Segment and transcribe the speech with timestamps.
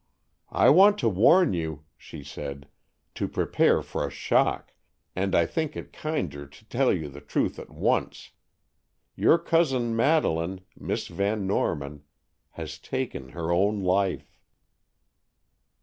[0.55, 2.67] "I want to warn you," she said,
[3.13, 4.73] "to prepare for a shock,
[5.15, 8.31] and I think it kinder to tell you the truth at once.
[9.15, 14.39] Your cousin Madeleine—Miss Van Norman—has taken her own life."